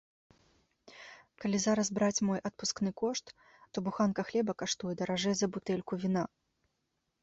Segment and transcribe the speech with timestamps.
[1.43, 3.25] Калі зараз браць мой адпускны кошт,
[3.71, 6.23] то буханка хлеба каштуе даражэй за бутэльку віна.